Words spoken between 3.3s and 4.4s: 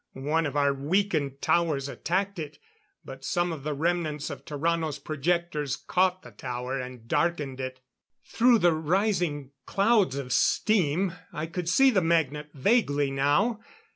of the remnants